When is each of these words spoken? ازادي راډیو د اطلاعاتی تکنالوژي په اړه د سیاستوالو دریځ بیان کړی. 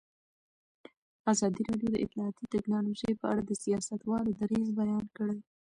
ازادي 1.33 1.61
راډیو 1.69 1.89
د 1.91 1.97
اطلاعاتی 2.05 2.43
تکنالوژي 2.55 3.11
په 3.19 3.25
اړه 3.31 3.41
د 3.45 3.51
سیاستوالو 3.63 4.31
دریځ 4.39 4.67
بیان 4.79 5.05
کړی. 5.17 5.39